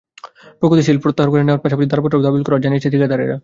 [0.59, 3.35] প্রকৌশলীকে প্রত্যাহার করে নেওয়ার পাশাপাশি দরপত্রও বাতিল করার দাবি জানিয়েছেন ঠিকাদারেরা।